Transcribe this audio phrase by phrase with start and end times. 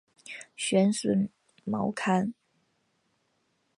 [0.55, 1.29] 玄孙
[1.63, 2.33] 毛堪。